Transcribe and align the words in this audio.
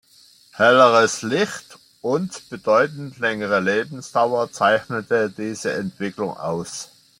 Helleres 0.53 1.21
Licht 1.21 1.77
und 2.01 2.49
bedeutend 2.49 3.19
längere 3.19 3.59
Lebensdauer 3.59 4.51
zeichnete 4.51 5.29
diese 5.29 5.73
Entwicklung 5.73 6.35
aus. 6.35 6.89